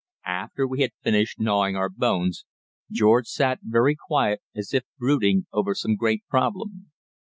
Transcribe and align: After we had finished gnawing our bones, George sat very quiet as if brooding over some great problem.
After 0.25 0.65
we 0.67 0.81
had 0.81 0.93
finished 1.03 1.39
gnawing 1.39 1.75
our 1.75 1.87
bones, 1.87 2.43
George 2.91 3.27
sat 3.27 3.59
very 3.61 3.93
quiet 3.95 4.41
as 4.55 4.73
if 4.73 4.81
brooding 4.97 5.45
over 5.53 5.75
some 5.75 5.95
great 5.95 6.25
problem. 6.27 6.89